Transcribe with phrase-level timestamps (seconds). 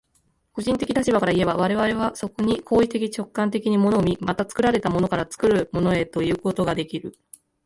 [0.53, 7.15] 個人的立場からいえば、我々はそこに行為的直観的に物を見、また作られたものから作るものへということができる。